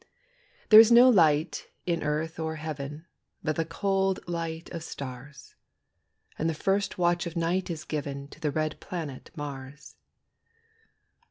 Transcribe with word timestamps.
There 0.69 0.79
is 0.79 0.91
no 0.91 1.07
light 1.11 1.67
in 1.85 2.01
earth 2.01 2.39
or 2.39 2.55
heaven, 2.55 3.05
But 3.43 3.55
the 3.55 3.65
cold 3.65 4.19
light 4.27 4.67
of 4.71 4.81
stars; 4.81 5.53
And 6.39 6.49
the 6.49 6.55
first 6.55 6.97
watch 6.97 7.27
of 7.27 7.35
night 7.35 7.69
is 7.69 7.83
given 7.85 8.27
To 8.29 8.39
the 8.39 8.49
red 8.49 8.79
planet 8.79 9.29
Mars. 9.35 9.97